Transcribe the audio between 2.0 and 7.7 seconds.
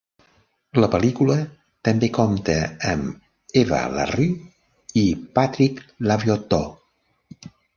compta amb Eva LaRue i Patrick Labyorteaux.